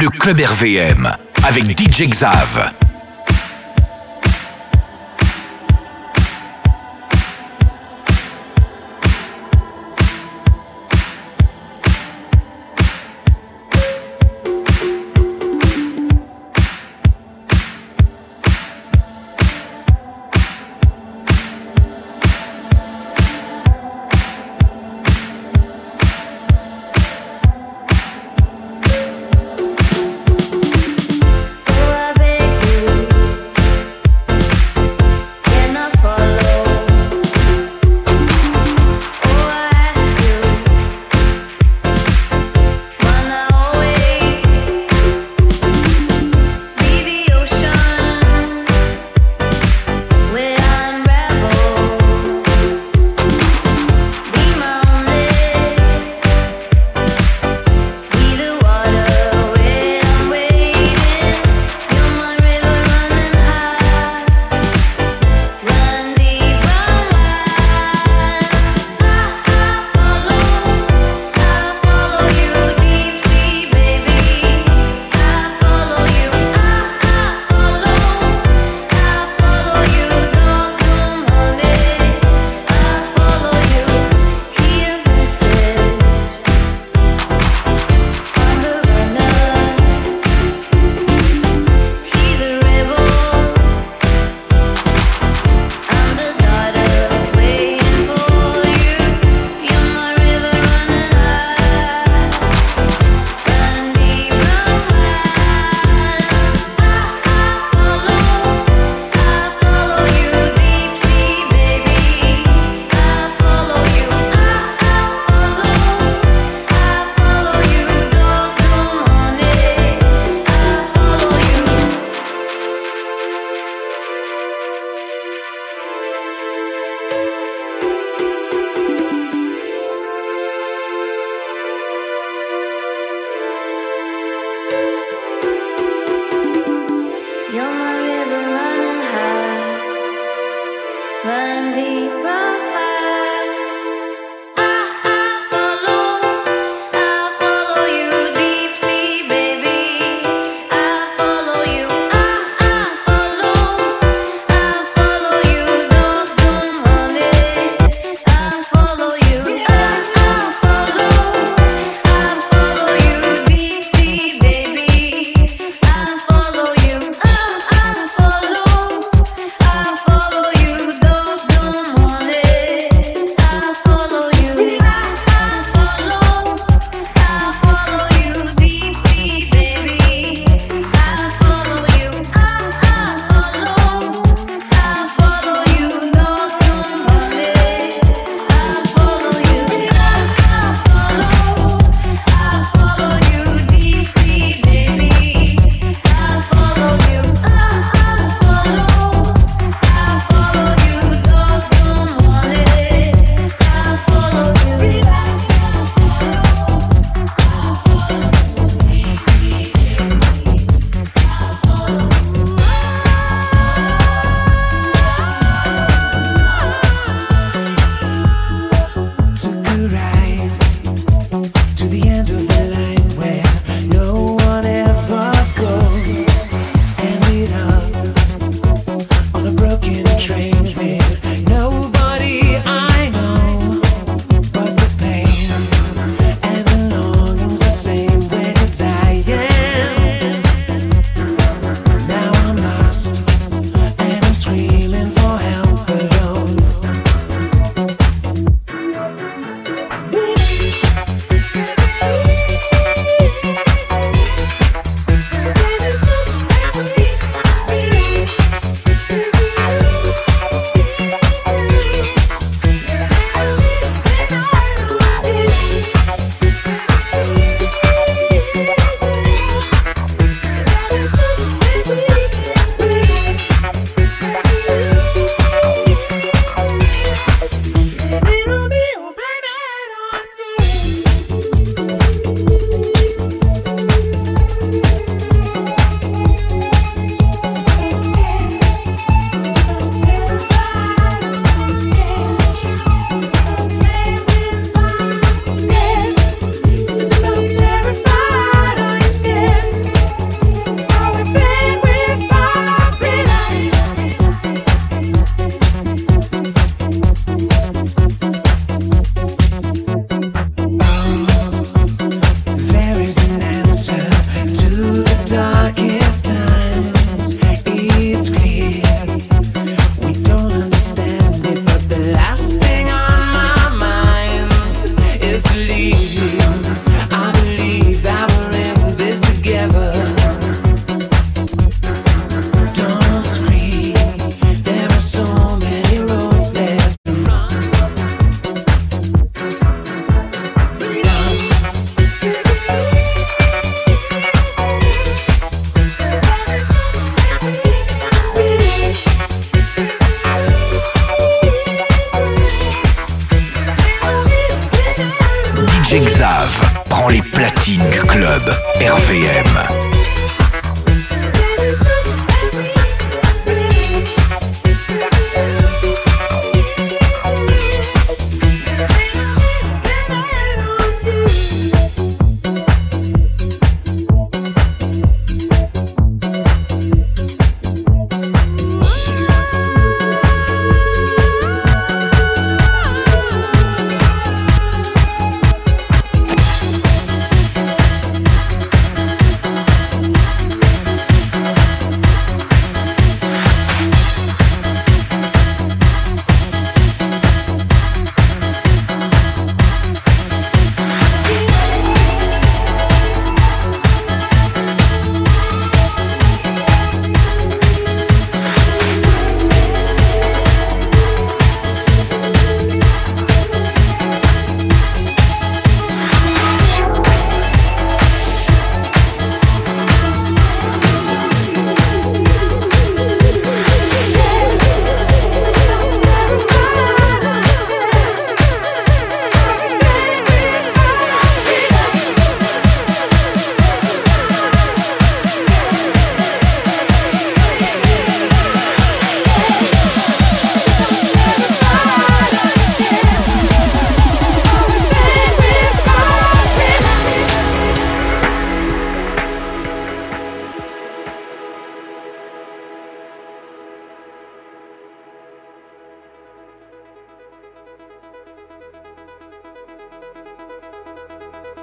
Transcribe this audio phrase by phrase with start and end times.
[0.00, 1.14] Le club RVM
[1.46, 2.89] avec DJ Xav.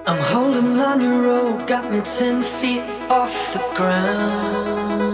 [0.08, 5.14] I'm holding on your rope, got me ten feet off the ground.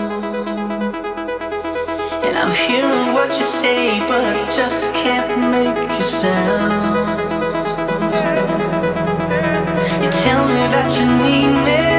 [2.24, 7.20] And I'm hearing what you say, but I just can't make a sound.
[10.04, 11.93] You tell me that you need me.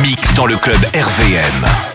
[0.00, 1.91] Mix dans le club RVM.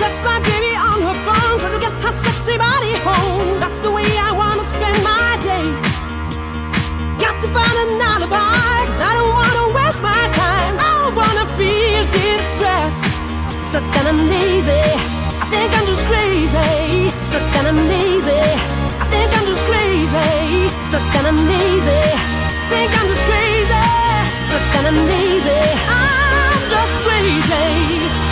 [0.00, 3.58] Text my baby on her phone, trying to get her sexy body home.
[3.58, 5.66] That's the way I wanna spend my day.
[7.18, 10.74] Got to find an alibi, cause I don't wanna waste my time.
[10.78, 13.02] I don't wanna feel distressed.
[13.68, 14.86] Stuck and I'm lazy.
[15.42, 17.10] I think I'm just crazy.
[17.28, 18.44] Stuck and I'm lazy.
[19.00, 20.70] I think I'm just crazy.
[20.88, 22.04] Stuck and I'm lazy.
[22.70, 23.86] Think I'm just crazy.
[24.46, 25.62] Stuck and I'm lazy.
[25.88, 28.25] I'm just crazy.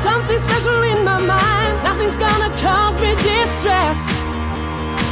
[0.00, 1.74] something special in my mind.
[1.84, 4.00] Nothing's gonna cause me distress.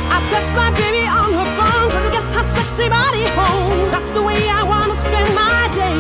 [0.09, 3.93] I text my baby on her phone, trying to get her sexy body home.
[3.93, 5.99] That's the way I wanna spend my day.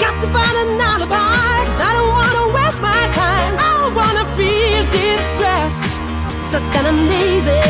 [0.00, 3.54] Got to find an alibi, cause I don't wanna waste my time.
[3.68, 5.76] I don't wanna feel distress.
[6.48, 7.64] Stuck and I'm lazy,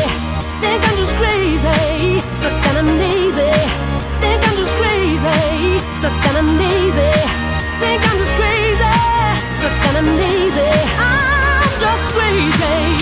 [0.63, 2.23] think I'm just crazy.
[2.39, 3.51] Stuck and I'm lazy,
[4.23, 5.39] think I'm just crazy.
[5.99, 7.11] Stuck and I'm lazy,
[7.83, 8.56] think I'm just crazy.
[9.59, 10.85] And not.
[10.99, 12.97] I'm just crazy.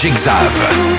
[0.00, 0.89] Jigsaw.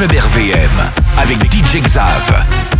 [0.00, 0.70] Club RVM
[1.18, 2.79] avec DJ Xav.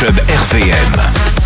[0.00, 1.39] club RVM.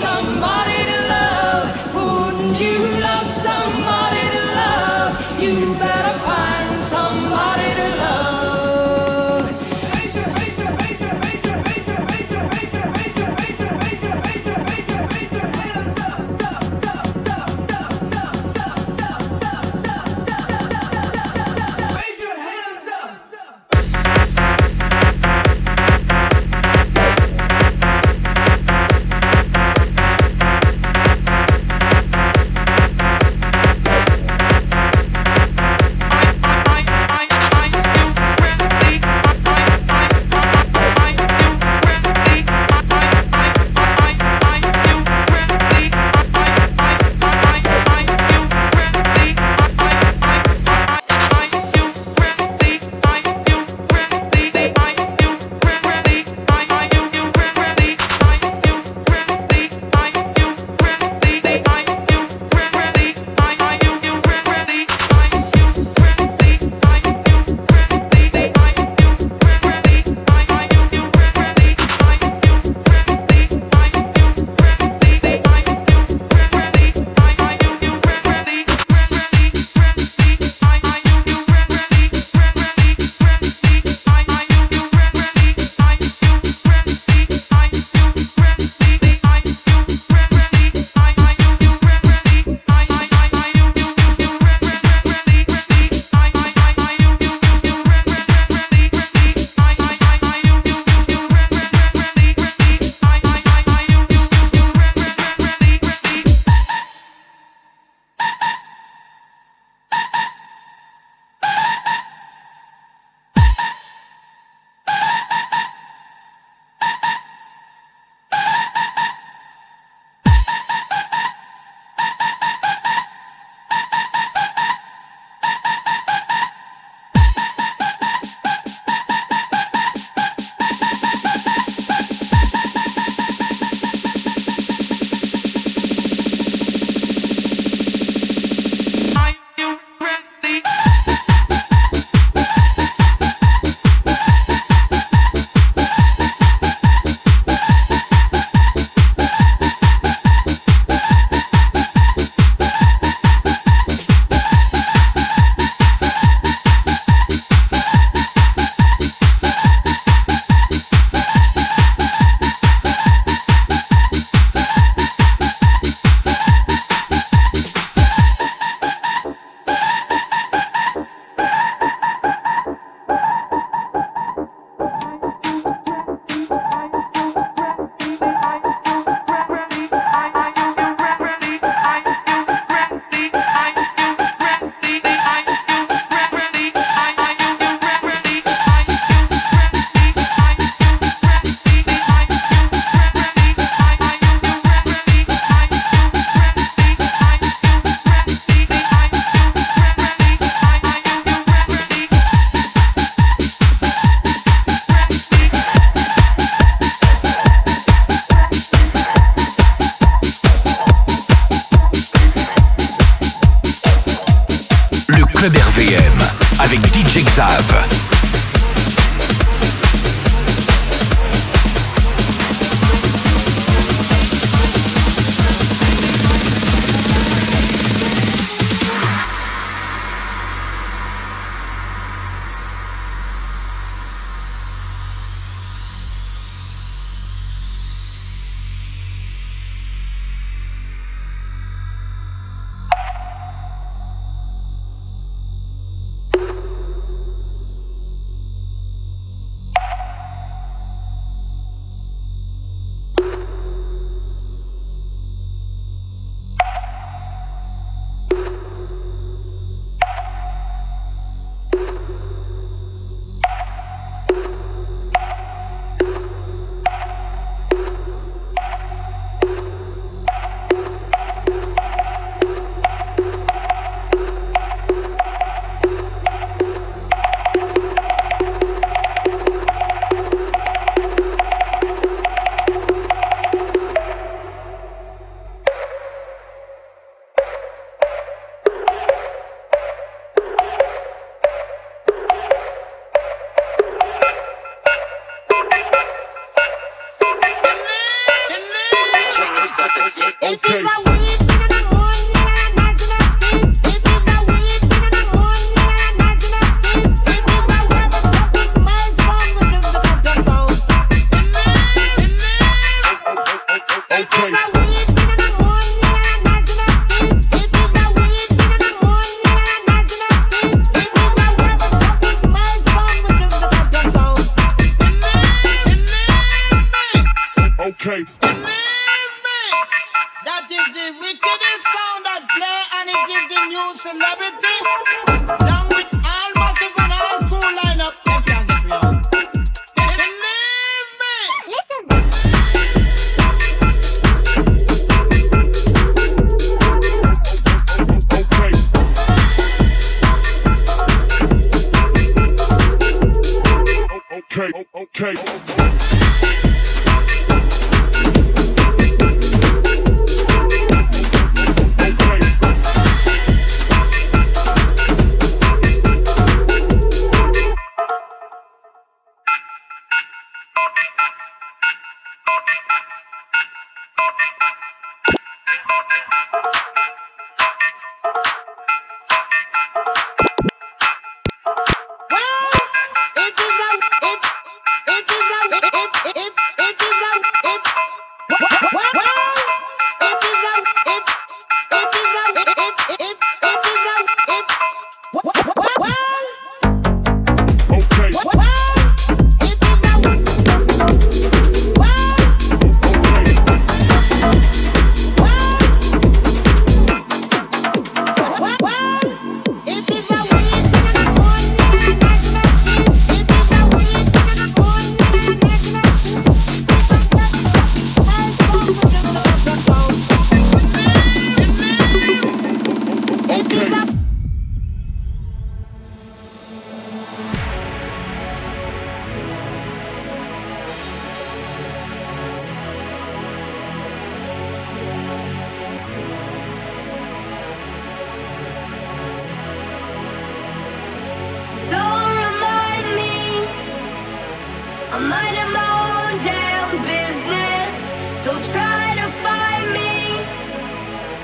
[0.00, 0.67] somebody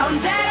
[0.06, 0.43] I'm down.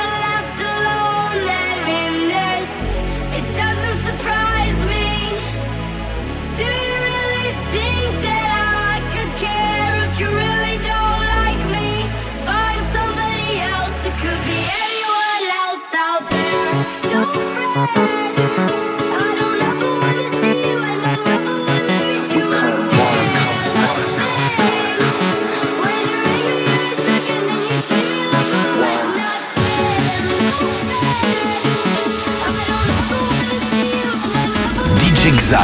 [35.24, 35.56] DJ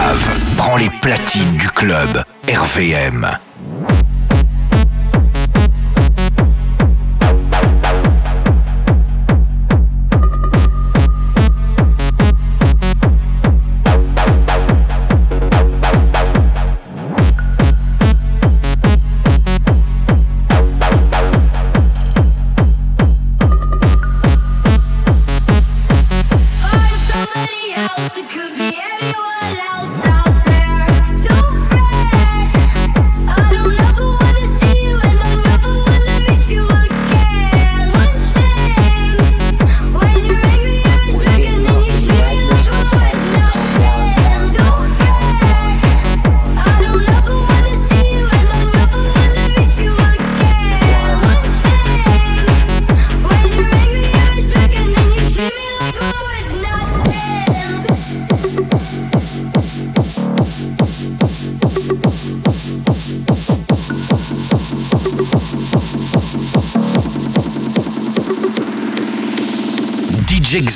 [0.55, 3.28] prend les platines du club RVM.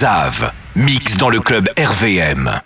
[0.04, 2.60] Xav, mix dans le club RVM.